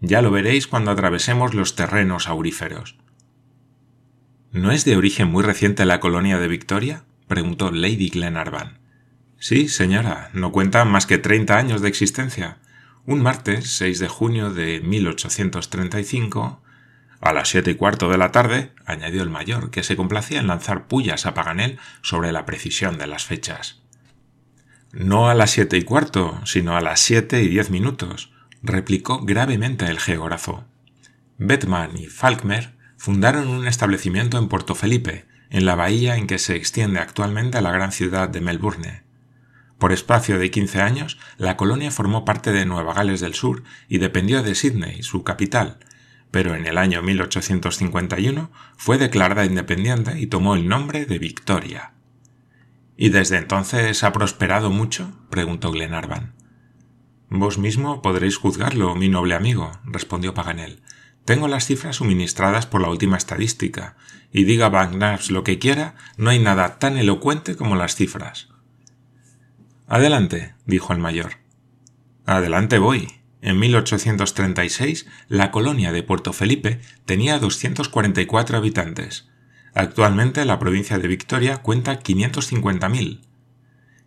Ya 0.00 0.22
lo 0.22 0.30
veréis 0.30 0.68
cuando 0.68 0.92
atravesemos 0.92 1.54
los 1.54 1.74
terrenos 1.74 2.28
auríferos. 2.28 2.96
¿No 4.52 4.70
es 4.70 4.84
de 4.84 4.96
origen 4.96 5.28
muy 5.28 5.42
reciente 5.42 5.84
la 5.84 6.00
colonia 6.00 6.38
de 6.38 6.48
Victoria? 6.48 7.04
preguntó 7.26 7.70
Lady 7.70 8.08
Glenarvan. 8.08 8.78
Sí, 9.38 9.68
señora, 9.68 10.30
no 10.32 10.52
cuenta 10.52 10.84
más 10.84 11.06
que 11.06 11.18
treinta 11.18 11.58
años 11.58 11.80
de 11.80 11.88
existencia. 11.88 12.58
Un 13.08 13.22
martes, 13.22 13.78
6 13.78 14.00
de 14.00 14.08
junio 14.08 14.50
de 14.52 14.80
1835, 14.80 16.62
a 17.22 17.32
las 17.32 17.48
siete 17.48 17.70
y 17.70 17.74
cuarto 17.74 18.10
de 18.10 18.18
la 18.18 18.32
tarde, 18.32 18.74
añadió 18.84 19.22
el 19.22 19.30
mayor, 19.30 19.70
que 19.70 19.82
se 19.82 19.96
complacía 19.96 20.40
en 20.40 20.46
lanzar 20.46 20.88
pullas 20.88 21.24
a 21.24 21.32
Paganel 21.32 21.78
sobre 22.02 22.32
la 22.32 22.44
precisión 22.44 22.98
de 22.98 23.06
las 23.06 23.24
fechas. 23.24 23.80
No 24.92 25.30
a 25.30 25.34
las 25.34 25.52
siete 25.52 25.78
y 25.78 25.84
cuarto, 25.84 26.38
sino 26.44 26.76
a 26.76 26.82
las 26.82 27.00
siete 27.00 27.42
y 27.42 27.48
diez 27.48 27.70
minutos, 27.70 28.30
replicó 28.62 29.24
gravemente 29.24 29.86
el 29.86 30.00
geógrafo. 30.00 30.66
Bettman 31.38 31.96
y 31.96 32.08
Falkmer 32.08 32.74
fundaron 32.98 33.48
un 33.48 33.66
establecimiento 33.66 34.36
en 34.36 34.48
Puerto 34.48 34.74
Felipe, 34.74 35.24
en 35.48 35.64
la 35.64 35.76
bahía 35.76 36.16
en 36.16 36.26
que 36.26 36.38
se 36.38 36.56
extiende 36.56 37.00
actualmente 37.00 37.62
la 37.62 37.72
gran 37.72 37.90
ciudad 37.90 38.28
de 38.28 38.42
Melbourne. 38.42 39.07
Por 39.78 39.92
espacio 39.92 40.38
de 40.38 40.50
quince 40.50 40.80
años, 40.80 41.18
la 41.36 41.56
colonia 41.56 41.90
formó 41.90 42.24
parte 42.24 42.52
de 42.52 42.66
Nueva 42.66 42.94
Gales 42.94 43.20
del 43.20 43.34
Sur 43.34 43.62
y 43.88 43.98
dependió 43.98 44.42
de 44.42 44.56
Sídney, 44.56 45.02
su 45.04 45.22
capital, 45.22 45.78
pero 46.30 46.54
en 46.54 46.66
el 46.66 46.78
año 46.78 47.00
1851 47.00 48.50
fue 48.76 48.98
declarada 48.98 49.44
independiente 49.44 50.18
y 50.18 50.26
tomó 50.26 50.54
el 50.54 50.68
nombre 50.68 51.06
de 51.06 51.18
Victoria. 51.18 51.92
¿Y 52.96 53.10
desde 53.10 53.36
entonces 53.36 54.02
ha 54.02 54.12
prosperado 54.12 54.70
mucho? 54.70 55.12
preguntó 55.30 55.70
Glenarvan. 55.70 56.34
Vos 57.30 57.58
mismo 57.58 58.02
podréis 58.02 58.36
juzgarlo, 58.36 58.96
mi 58.96 59.08
noble 59.08 59.34
amigo, 59.34 59.70
respondió 59.84 60.34
Paganel. 60.34 60.82
Tengo 61.24 61.46
las 61.46 61.66
cifras 61.66 61.96
suministradas 61.96 62.66
por 62.66 62.80
la 62.80 62.88
última 62.88 63.16
estadística, 63.16 63.96
y 64.32 64.44
diga 64.44 64.70
Bagnars 64.70 65.30
lo 65.30 65.44
que 65.44 65.58
quiera, 65.58 65.94
no 66.16 66.30
hay 66.30 66.38
nada 66.38 66.78
tan 66.78 66.96
elocuente 66.96 67.54
como 67.54 67.76
las 67.76 67.94
cifras. 67.94 68.48
Adelante, 69.88 70.54
dijo 70.66 70.92
el 70.92 70.98
mayor. 70.98 71.38
Adelante 72.26 72.78
voy, 72.78 73.08
en 73.40 73.58
1836, 73.58 75.06
la 75.28 75.50
colonia 75.50 75.92
de 75.92 76.02
Puerto 76.02 76.34
Felipe 76.34 76.82
tenía 77.06 77.38
244 77.38 78.58
habitantes. 78.58 79.30
Actualmente 79.72 80.44
la 80.44 80.58
provincia 80.58 80.98
de 80.98 81.08
Victoria 81.08 81.56
cuenta 81.58 82.00
550.000. 82.00 83.20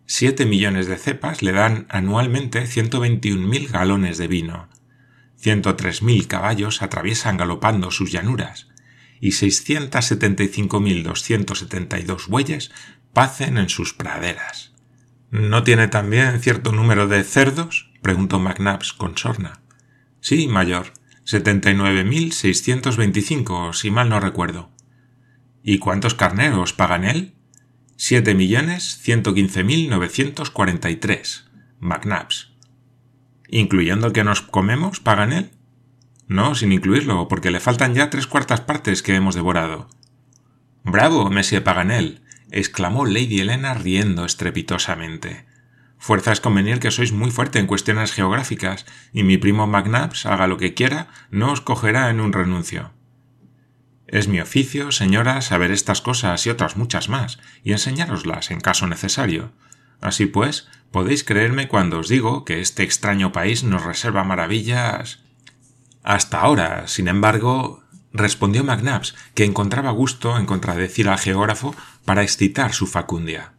Siete 0.06 0.46
millones 0.46 0.86
de 0.86 0.98
cepas 0.98 1.42
le 1.42 1.50
dan 1.50 1.86
anualmente 1.88 2.62
121.000 2.62 3.68
galones 3.68 4.18
de 4.18 4.28
vino. 4.28 4.68
103.000 5.42 6.28
caballos 6.28 6.80
atraviesan 6.82 7.36
galopando 7.36 7.90
sus 7.90 8.12
llanuras 8.12 8.68
y 9.20 9.30
675.272 9.30 12.28
bueyes 12.28 12.70
pacen 13.12 13.58
en 13.58 13.68
sus 13.68 13.94
praderas. 13.94 14.71
¿No 15.32 15.64
tiene 15.64 15.88
también 15.88 16.40
cierto 16.40 16.72
número 16.72 17.08
de 17.08 17.24
cerdos? 17.24 17.90
preguntó 18.02 18.38
McNabbs 18.38 18.92
con 18.92 19.16
sorna. 19.16 19.62
Sí, 20.20 20.46
mayor. 20.46 20.92
Setenta 21.24 21.70
y 21.70 21.74
nueve 21.74 22.04
mil 22.04 22.32
seiscientos 22.32 22.98
si 23.72 23.90
mal 23.90 24.10
no 24.10 24.20
recuerdo. 24.20 24.70
¿Y 25.62 25.78
cuántos 25.78 26.14
carneros 26.14 26.74
pagan 26.74 27.04
él? 27.04 27.34
Siete 27.96 28.34
millones 28.34 28.98
ciento 29.00 29.32
quince 29.32 29.64
mil 29.64 29.88
novecientos 29.88 30.50
cuarenta 30.50 30.90
y 30.90 30.96
tres. 30.96 31.50
McNabbs. 31.80 32.52
¿Incluyendo 33.48 34.08
el 34.08 34.12
que 34.12 34.24
nos 34.24 34.42
comemos, 34.42 35.00
pagan 35.00 35.32
él? 35.32 35.50
No, 36.28 36.54
sin 36.54 36.72
incluirlo, 36.72 37.26
porque 37.28 37.50
le 37.50 37.60
faltan 37.60 37.94
ya 37.94 38.10
tres 38.10 38.26
cuartas 38.26 38.60
partes 38.60 39.02
que 39.02 39.14
hemos 39.14 39.34
devorado. 39.34 39.88
Bravo, 40.84 41.30
Monsieur 41.30 41.64
Paganel, 41.64 42.20
exclamó 42.52 43.06
Lady 43.06 43.40
Helena 43.40 43.74
riendo 43.74 44.24
estrepitosamente. 44.24 45.46
Fuerza 45.98 46.32
es 46.32 46.40
convenir 46.40 46.80
que 46.80 46.90
sois 46.90 47.12
muy 47.12 47.30
fuerte 47.30 47.58
en 47.58 47.66
cuestiones 47.66 48.12
geográficas, 48.12 48.86
y 49.12 49.22
mi 49.22 49.38
primo 49.38 49.66
McNabbs, 49.66 50.26
haga 50.26 50.46
lo 50.46 50.58
que 50.58 50.74
quiera, 50.74 51.08
no 51.30 51.52
os 51.52 51.60
cogerá 51.60 52.10
en 52.10 52.20
un 52.20 52.32
renuncio. 52.32 52.92
Es 54.06 54.28
mi 54.28 54.40
oficio, 54.40 54.92
señora, 54.92 55.40
saber 55.40 55.70
estas 55.70 56.02
cosas 56.02 56.44
y 56.44 56.50
otras 56.50 56.76
muchas 56.76 57.08
más, 57.08 57.38
y 57.64 57.72
enseñároslas 57.72 58.50
en 58.50 58.60
caso 58.60 58.86
necesario. 58.86 59.52
Así 60.00 60.26
pues, 60.26 60.68
podéis 60.90 61.24
creerme 61.24 61.68
cuando 61.68 62.00
os 62.00 62.08
digo 62.08 62.44
que 62.44 62.60
este 62.60 62.82
extraño 62.82 63.32
país 63.32 63.64
nos 63.64 63.84
reserva 63.84 64.24
maravillas. 64.24 65.20
Hasta 66.02 66.40
ahora, 66.40 66.88
sin 66.88 67.08
embargo, 67.08 67.84
respondió 68.12 68.64
McNabbs, 68.64 69.14
que 69.34 69.44
encontraba 69.44 69.92
gusto 69.92 70.36
en 70.36 70.46
contradecir 70.46 71.08
al 71.08 71.18
geógrafo 71.18 71.74
para 72.04 72.22
excitar 72.22 72.72
su 72.72 72.86
facundia. 72.86 73.54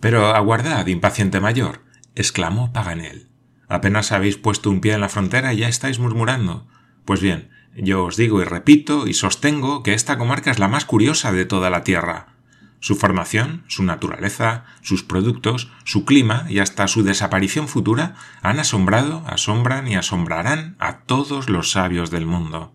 Pero 0.00 0.28
aguardad, 0.34 0.86
impaciente 0.86 1.40
mayor, 1.40 1.84
exclamó 2.14 2.72
Paganel. 2.72 3.28
Apenas 3.68 4.12
habéis 4.12 4.36
puesto 4.36 4.70
un 4.70 4.80
pie 4.80 4.94
en 4.94 5.00
la 5.00 5.08
frontera 5.08 5.52
y 5.52 5.58
ya 5.58 5.68
estáis 5.68 5.98
murmurando. 5.98 6.66
Pues 7.04 7.20
bien, 7.20 7.50
yo 7.76 8.04
os 8.04 8.16
digo 8.16 8.40
y 8.40 8.44
repito 8.44 9.06
y 9.06 9.14
sostengo 9.14 9.82
que 9.82 9.94
esta 9.94 10.18
comarca 10.18 10.50
es 10.50 10.58
la 10.58 10.68
más 10.68 10.84
curiosa 10.84 11.32
de 11.32 11.44
toda 11.44 11.70
la 11.70 11.84
tierra. 11.84 12.34
Su 12.80 12.94
formación, 12.94 13.64
su 13.66 13.82
naturaleza, 13.82 14.64
sus 14.82 15.02
productos, 15.02 15.70
su 15.84 16.04
clima 16.04 16.46
y 16.48 16.60
hasta 16.60 16.86
su 16.86 17.02
desaparición 17.02 17.66
futura 17.66 18.14
han 18.40 18.60
asombrado, 18.60 19.24
asombran 19.26 19.88
y 19.88 19.96
asombrarán 19.96 20.76
a 20.78 21.00
todos 21.00 21.50
los 21.50 21.72
sabios 21.72 22.10
del 22.10 22.24
mundo. 22.24 22.74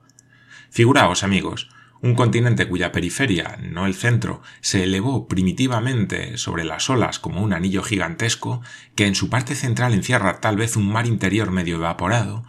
Figuraos, 0.70 1.24
amigos, 1.24 1.70
un 2.04 2.16
continente 2.16 2.68
cuya 2.68 2.92
periferia, 2.92 3.58
no 3.62 3.86
el 3.86 3.96
centro, 3.96 4.42
se 4.60 4.84
elevó 4.84 5.30
primitivamente 5.30 6.38
sobre 6.38 6.66
las 6.66 6.90
olas 6.90 7.18
como 7.18 7.42
un 7.42 7.54
anillo 7.54 7.82
gigantesco, 7.82 8.62
que 8.94 9.08
en 9.08 9.16
su 9.16 9.30
parte 9.30 9.56
central 9.56 9.94
encierra 9.94 10.42
tal 10.42 10.58
vez 10.58 10.76
un 10.76 10.92
mar 10.92 11.08
interior 11.08 11.50
medio 11.50 11.78
evaporado, 11.78 12.44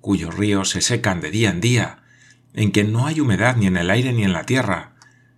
cuyos 0.00 0.34
ríos 0.34 0.70
se 0.70 0.80
secan 0.80 1.20
de 1.20 1.30
día 1.30 1.50
en 1.50 1.60
día, 1.60 1.98
en 2.54 2.72
que 2.72 2.82
no 2.82 3.06
hay 3.06 3.20
humedad 3.20 3.56
ni 3.56 3.66
en 3.66 3.76
el 3.76 3.90
aire 3.90 4.14
ni 4.14 4.24
en 4.24 4.32
la 4.32 4.44
tierra, 4.44 4.94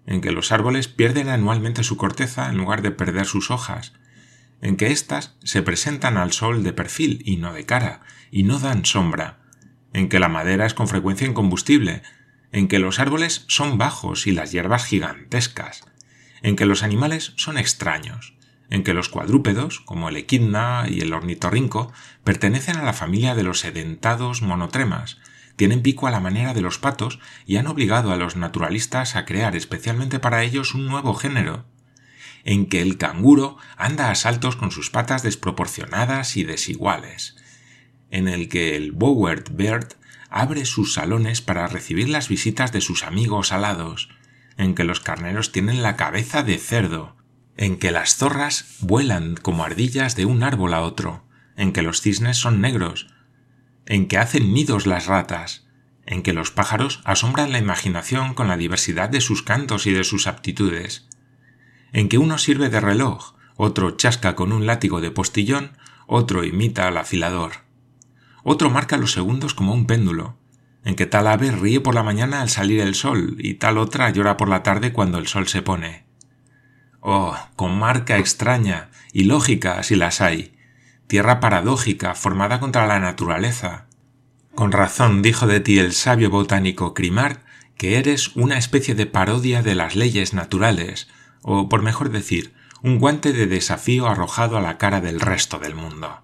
en 0.06 0.20
que 0.20 0.30
los 0.30 0.52
árboles 0.52 0.86
pierden 0.86 1.28
anualmente 1.28 1.82
su 1.82 1.96
corteza 1.96 2.50
en 2.50 2.56
lugar 2.56 2.82
de 2.82 2.92
perder 2.92 3.26
sus 3.26 3.50
hojas, 3.50 3.94
en 4.62 4.76
que 4.76 4.92
éstas 4.92 5.34
se 5.42 5.62
presentan 5.62 6.18
al 6.18 6.30
sol 6.30 6.62
de 6.62 6.72
perfil 6.72 7.20
y 7.24 7.38
no 7.38 7.52
de 7.52 7.66
cara, 7.66 8.02
y 8.30 8.44
no 8.44 8.60
dan 8.60 8.84
sombra, 8.84 9.40
en 9.92 10.08
que 10.08 10.20
la 10.20 10.28
madera 10.28 10.66
es 10.66 10.74
con 10.74 10.86
frecuencia 10.86 11.26
incombustible, 11.26 12.02
en 12.52 12.68
que 12.68 12.78
los 12.78 12.98
árboles 12.98 13.44
son 13.48 13.78
bajos 13.78 14.26
y 14.26 14.32
las 14.32 14.52
hierbas 14.52 14.84
gigantescas, 14.84 15.84
en 16.42 16.56
que 16.56 16.66
los 16.66 16.82
animales 16.82 17.32
son 17.36 17.58
extraños, 17.58 18.34
en 18.70 18.84
que 18.84 18.94
los 18.94 19.08
cuadrúpedos, 19.08 19.80
como 19.80 20.08
el 20.08 20.16
equidna 20.16 20.86
y 20.88 21.00
el 21.00 21.12
ornitorrinco, 21.12 21.92
pertenecen 22.24 22.76
a 22.76 22.82
la 22.82 22.92
familia 22.92 23.34
de 23.34 23.42
los 23.42 23.60
sedentados 23.60 24.42
monotremas, 24.42 25.18
tienen 25.56 25.82
pico 25.82 26.06
a 26.06 26.10
la 26.10 26.20
manera 26.20 26.54
de 26.54 26.62
los 26.62 26.78
patos 26.78 27.18
y 27.44 27.56
han 27.56 27.66
obligado 27.66 28.12
a 28.12 28.16
los 28.16 28.36
naturalistas 28.36 29.16
a 29.16 29.26
crear 29.26 29.54
especialmente 29.56 30.18
para 30.18 30.42
ellos 30.42 30.74
un 30.74 30.86
nuevo 30.86 31.14
género, 31.14 31.66
en 32.44 32.66
que 32.66 32.80
el 32.80 32.96
canguro 32.96 33.58
anda 33.76 34.10
a 34.10 34.14
saltos 34.14 34.56
con 34.56 34.70
sus 34.70 34.90
patas 34.90 35.22
desproporcionadas 35.22 36.36
y 36.36 36.44
desiguales, 36.44 37.36
en 38.10 38.28
el 38.28 38.48
que 38.48 38.76
el 38.76 38.92
Bowered 38.92 39.50
Bird 39.52 39.99
abre 40.30 40.64
sus 40.64 40.94
salones 40.94 41.42
para 41.42 41.66
recibir 41.66 42.08
las 42.08 42.28
visitas 42.28 42.72
de 42.72 42.80
sus 42.80 43.02
amigos 43.02 43.52
alados, 43.52 44.08
en 44.56 44.74
que 44.74 44.84
los 44.84 45.00
carneros 45.00 45.52
tienen 45.52 45.82
la 45.82 45.96
cabeza 45.96 46.42
de 46.42 46.58
cerdo, 46.58 47.16
en 47.56 47.78
que 47.78 47.90
las 47.90 48.16
zorras 48.16 48.76
vuelan 48.80 49.34
como 49.34 49.64
ardillas 49.64 50.16
de 50.16 50.24
un 50.24 50.42
árbol 50.42 50.72
a 50.72 50.82
otro, 50.82 51.24
en 51.56 51.72
que 51.72 51.82
los 51.82 52.00
cisnes 52.00 52.38
son 52.38 52.60
negros, 52.60 53.08
en 53.86 54.06
que 54.06 54.18
hacen 54.18 54.54
nidos 54.54 54.86
las 54.86 55.06
ratas, 55.06 55.66
en 56.06 56.22
que 56.22 56.32
los 56.32 56.50
pájaros 56.50 57.00
asombran 57.04 57.52
la 57.52 57.58
imaginación 57.58 58.34
con 58.34 58.48
la 58.48 58.56
diversidad 58.56 59.10
de 59.10 59.20
sus 59.20 59.42
cantos 59.42 59.86
y 59.86 59.92
de 59.92 60.04
sus 60.04 60.26
aptitudes, 60.26 61.08
en 61.92 62.08
que 62.08 62.18
uno 62.18 62.38
sirve 62.38 62.68
de 62.68 62.80
reloj, 62.80 63.34
otro 63.56 63.96
chasca 63.96 64.36
con 64.36 64.52
un 64.52 64.64
látigo 64.64 65.00
de 65.00 65.10
postillón, 65.10 65.76
otro 66.06 66.44
imita 66.44 66.86
al 66.88 66.96
afilador 66.96 67.69
otro 68.42 68.70
marca 68.70 68.96
los 68.96 69.12
segundos 69.12 69.54
como 69.54 69.72
un 69.72 69.86
péndulo, 69.86 70.36
en 70.84 70.94
que 70.94 71.06
tal 71.06 71.26
ave 71.26 71.50
ríe 71.50 71.80
por 71.80 71.94
la 71.94 72.02
mañana 72.02 72.40
al 72.40 72.48
salir 72.48 72.80
el 72.80 72.94
sol 72.94 73.36
y 73.38 73.54
tal 73.54 73.78
otra 73.78 74.10
llora 74.10 74.36
por 74.36 74.48
la 74.48 74.62
tarde 74.62 74.92
cuando 74.92 75.18
el 75.18 75.26
sol 75.26 75.48
se 75.48 75.62
pone. 75.62 76.04
Oh, 77.00 77.36
con 77.56 77.78
marca 77.78 78.18
extraña 78.18 78.90
y 79.12 79.24
lógica 79.24 79.82
si 79.82 79.96
las 79.96 80.20
hay, 80.20 80.54
tierra 81.06 81.40
paradójica 81.40 82.14
formada 82.14 82.60
contra 82.60 82.86
la 82.86 83.00
naturaleza. 83.00 83.86
Con 84.54 84.72
razón 84.72 85.22
dijo 85.22 85.46
de 85.46 85.60
ti 85.60 85.78
el 85.78 85.92
sabio 85.92 86.30
botánico 86.30 86.94
Crimart 86.94 87.42
que 87.76 87.96
eres 87.96 88.36
una 88.36 88.58
especie 88.58 88.94
de 88.94 89.06
parodia 89.06 89.62
de 89.62 89.74
las 89.74 89.96
leyes 89.96 90.34
naturales, 90.34 91.08
o 91.40 91.70
por 91.70 91.80
mejor 91.80 92.10
decir, 92.10 92.52
un 92.82 92.98
guante 92.98 93.32
de 93.32 93.46
desafío 93.46 94.06
arrojado 94.06 94.58
a 94.58 94.60
la 94.60 94.76
cara 94.76 95.00
del 95.00 95.18
resto 95.18 95.58
del 95.58 95.74
mundo. 95.74 96.20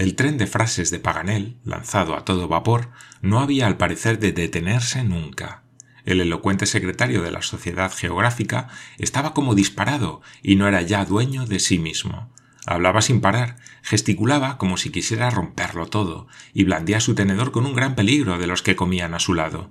El 0.00 0.14
tren 0.14 0.38
de 0.38 0.46
frases 0.46 0.90
de 0.90 0.98
Paganel, 0.98 1.58
lanzado 1.62 2.16
a 2.16 2.24
todo 2.24 2.48
vapor, 2.48 2.88
no 3.20 3.38
había 3.38 3.66
al 3.66 3.76
parecer 3.76 4.18
de 4.18 4.32
detenerse 4.32 5.04
nunca. 5.04 5.62
El 6.06 6.22
elocuente 6.22 6.64
secretario 6.64 7.20
de 7.20 7.30
la 7.30 7.42
Sociedad 7.42 7.92
Geográfica 7.94 8.68
estaba 8.96 9.34
como 9.34 9.54
disparado 9.54 10.22
y 10.42 10.56
no 10.56 10.66
era 10.66 10.80
ya 10.80 11.04
dueño 11.04 11.44
de 11.44 11.60
sí 11.60 11.78
mismo. 11.78 12.32
Hablaba 12.64 13.02
sin 13.02 13.20
parar, 13.20 13.56
gesticulaba 13.82 14.56
como 14.56 14.78
si 14.78 14.88
quisiera 14.88 15.28
romperlo 15.28 15.84
todo, 15.84 16.28
y 16.54 16.64
blandía 16.64 17.00
su 17.00 17.14
tenedor 17.14 17.52
con 17.52 17.66
un 17.66 17.74
gran 17.74 17.94
peligro 17.94 18.38
de 18.38 18.46
los 18.46 18.62
que 18.62 18.76
comían 18.76 19.12
a 19.12 19.20
su 19.20 19.34
lado. 19.34 19.70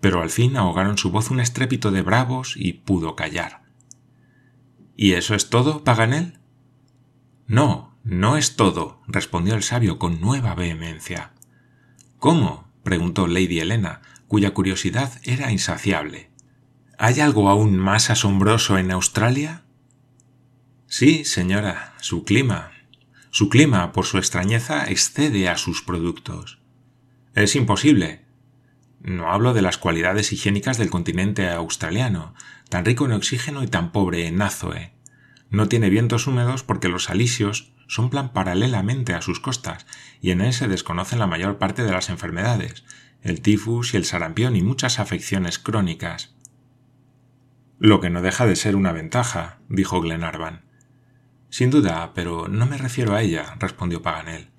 Pero 0.00 0.22
al 0.22 0.30
fin 0.30 0.56
ahogaron 0.56 0.96
su 0.96 1.10
voz 1.10 1.30
un 1.30 1.40
estrépito 1.40 1.90
de 1.90 2.00
bravos 2.00 2.54
y 2.56 2.72
pudo 2.72 3.16
callar. 3.16 3.64
¿Y 4.96 5.12
eso 5.12 5.34
es 5.34 5.50
todo, 5.50 5.84
Paganel? 5.84 6.38
No, 7.46 7.87
no 8.08 8.38
es 8.38 8.56
todo, 8.56 9.02
respondió 9.06 9.54
el 9.54 9.62
sabio 9.62 9.98
con 9.98 10.18
nueva 10.18 10.54
vehemencia. 10.54 11.32
¿Cómo? 12.18 12.66
preguntó 12.82 13.26
Lady 13.26 13.60
Helena, 13.60 14.00
cuya 14.28 14.54
curiosidad 14.54 15.12
era 15.24 15.52
insaciable. 15.52 16.30
¿Hay 16.96 17.20
algo 17.20 17.50
aún 17.50 17.76
más 17.76 18.08
asombroso 18.08 18.78
en 18.78 18.92
Australia? 18.92 19.64
Sí, 20.86 21.26
señora, 21.26 21.92
su 22.00 22.24
clima. 22.24 22.72
Su 23.30 23.50
clima, 23.50 23.92
por 23.92 24.06
su 24.06 24.16
extrañeza, 24.16 24.86
excede 24.86 25.50
a 25.50 25.58
sus 25.58 25.82
productos. 25.82 26.60
Es 27.34 27.56
imposible. 27.56 28.24
No 29.02 29.30
hablo 29.30 29.52
de 29.52 29.60
las 29.60 29.76
cualidades 29.76 30.32
higiénicas 30.32 30.78
del 30.78 30.88
continente 30.88 31.46
australiano, 31.50 32.34
tan 32.70 32.86
rico 32.86 33.04
en 33.04 33.12
oxígeno 33.12 33.62
y 33.62 33.66
tan 33.66 33.92
pobre 33.92 34.26
en 34.28 34.40
azoe. 34.40 34.94
No 35.50 35.68
tiene 35.68 35.90
vientos 35.90 36.26
húmedos 36.26 36.62
porque 36.62 36.88
los 36.88 37.10
alisios 37.10 37.74
somplan 37.88 38.32
paralelamente 38.32 39.14
a 39.14 39.22
sus 39.22 39.40
costas 39.40 39.86
y 40.20 40.30
en 40.30 40.40
él 40.40 40.52
se 40.52 40.68
desconocen 40.68 41.18
la 41.18 41.26
mayor 41.26 41.58
parte 41.58 41.82
de 41.82 41.90
las 41.90 42.10
enfermedades, 42.10 42.84
el 43.22 43.40
tifus 43.40 43.94
y 43.94 43.96
el 43.96 44.04
sarampión 44.04 44.54
y 44.54 44.62
muchas 44.62 45.00
afecciones 45.00 45.58
crónicas. 45.58 46.36
Lo 47.80 48.00
que 48.00 48.10
no 48.10 48.22
deja 48.22 48.46
de 48.46 48.56
ser 48.56 48.76
una 48.76 48.92
ventaja, 48.92 49.58
dijo 49.68 50.00
Glenarvan. 50.00 50.62
Sin 51.48 51.70
duda, 51.70 52.12
pero 52.14 52.48
no 52.48 52.66
me 52.66 52.76
refiero 52.76 53.14
a 53.14 53.22
ella, 53.22 53.56
respondió 53.58 54.02
Paganel. 54.02 54.50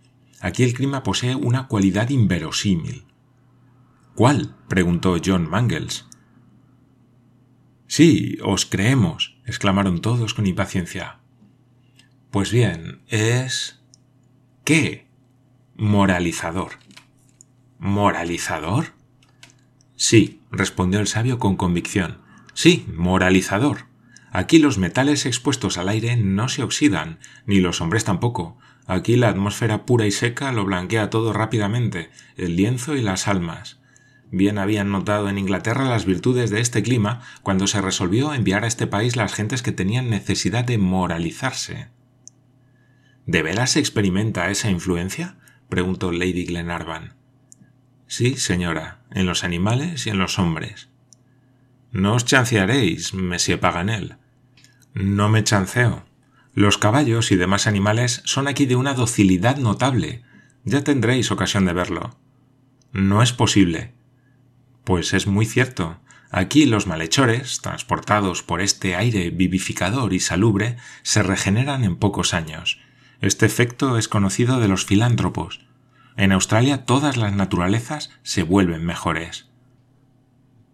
Aquí 0.42 0.64
el 0.64 0.74
clima 0.74 1.04
posee 1.04 1.36
una 1.36 1.68
cualidad 1.68 2.10
inverosímil. 2.10 3.06
¿Cuál? 4.16 4.56
preguntó 4.68 5.18
John 5.24 5.50
Mangles. 5.50 6.06
Sí, 7.88 8.38
os 8.44 8.66
creemos, 8.66 9.38
exclamaron 9.46 10.02
todos 10.02 10.34
con 10.34 10.48
impaciencia. 10.48 11.19
Pues 12.32 12.52
bien, 12.52 13.02
es. 13.08 13.82
¿Qué? 14.64 15.08
Moralizador. 15.76 16.74
¿Moralizador? 17.80 18.94
Sí, 19.96 20.42
respondió 20.52 21.00
el 21.00 21.08
sabio 21.08 21.40
con 21.40 21.56
convicción. 21.56 22.20
Sí, 22.54 22.86
moralizador. 22.94 23.86
Aquí 24.32 24.60
los 24.60 24.78
metales 24.78 25.26
expuestos 25.26 25.80
al 25.80 25.90
aire 25.90 26.18
no 26.18 26.50
se 26.50 26.62
oxidan, 26.62 27.18
ni 27.48 27.62
los 27.62 27.82
hombres 27.82 28.04
tampoco. 28.04 28.60
Aquí 28.86 29.16
la 29.16 29.30
atmósfera 29.30 29.88
pura 29.88 30.06
y 30.06 30.12
seca 30.12 30.52
lo 30.52 30.66
blanquea 30.66 31.10
todo 31.10 31.34
rápidamente, 31.34 32.12
el 32.38 32.56
lienzo 32.56 32.96
y 32.96 33.02
las 33.02 33.28
almas. 33.28 33.80
Bien 34.30 34.60
habían 34.60 34.92
notado 34.92 35.30
en 35.30 35.40
Inglaterra 35.40 35.86
las 35.86 36.06
virtudes 36.06 36.52
de 36.52 36.62
este 36.62 36.84
clima 36.84 37.22
cuando 37.42 37.66
se 37.66 37.82
resolvió 37.82 38.36
enviar 38.36 38.66
a 38.66 38.68
este 38.68 38.86
país 38.86 39.16
las 39.16 39.34
gentes 39.34 39.64
que 39.64 39.72
tenían 39.72 40.12
necesidad 40.12 40.64
de 40.64 40.78
moralizarse. 40.78 41.88
¿De 43.30 43.44
veras 43.44 43.76
experimenta 43.76 44.50
esa 44.50 44.72
influencia? 44.72 45.36
preguntó 45.70 46.12
Lady 46.12 46.46
Glenarvan. 46.46 47.14
Sí, 48.08 48.38
señora, 48.38 49.02
en 49.12 49.28
los 49.28 49.44
animales 49.44 50.08
y 50.08 50.10
en 50.10 50.18
los 50.18 50.40
hombres. 50.40 50.90
No 51.92 52.16
os 52.16 52.26
chancearéis, 52.26 53.14
Monsieur 53.14 53.60
Paganel. 53.60 54.16
No 54.96 55.30
me 55.30 55.44
chanceo. 55.44 56.08
Los 56.56 56.80
caballos 56.80 57.32
y 57.32 57.36
demás 57.36 57.68
animales 57.68 58.24
son 58.26 58.48
aquí 58.48 58.66
de 58.66 58.76
una 58.76 58.96
docilidad 58.96 59.58
notable. 59.58 60.24
Ya 60.64 60.84
tendréis 60.84 61.30
ocasión 61.30 61.66
de 61.66 61.74
verlo. 61.74 62.18
No 62.94 63.22
es 63.22 63.32
posible. 63.32 63.94
Pues 64.84 65.14
es 65.14 65.28
muy 65.28 65.46
cierto. 65.46 66.00
Aquí 66.32 66.66
los 66.66 66.88
malhechores, 66.88 67.62
transportados 67.62 68.42
por 68.42 68.60
este 68.60 68.96
aire 68.96 69.30
vivificador 69.30 70.14
y 70.14 70.20
salubre, 70.20 70.78
se 71.04 71.22
regeneran 71.22 71.84
en 71.84 71.96
pocos 71.96 72.34
años. 72.34 72.80
Este 73.22 73.46
efecto 73.46 73.98
es 73.98 74.08
conocido 74.08 74.60
de 74.60 74.68
los 74.68 74.86
filántropos. 74.86 75.62
En 76.16 76.32
Australia 76.32 76.86
todas 76.86 77.18
las 77.18 77.34
naturalezas 77.34 78.12
se 78.24 78.44
vuelven 78.44 78.86
mejores. 78.86 79.48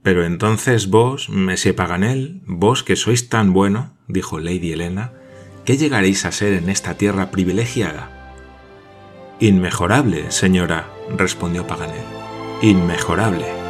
Pero 0.04 0.24
entonces 0.24 0.90
vos, 0.90 1.30
Monsieur 1.30 1.76
Paganel, 1.76 2.42
vos 2.46 2.84
que 2.84 2.96
sois 2.96 3.30
tan 3.30 3.54
bueno, 3.54 3.94
dijo 4.08 4.40
Lady 4.40 4.72
Helena, 4.72 5.14
¿qué 5.66 5.78
llegaréis 5.78 6.26
a 6.26 6.32
ser 6.32 6.54
en 6.54 6.70
esta 6.70 6.94
tierra 6.94 7.32
privilegiada? 7.32 8.34
Inmejorable, 9.40 10.32
señora, 10.32 10.88
respondió 11.18 11.66
Paganel. 11.66 12.06
Inmejorable. 12.62 13.65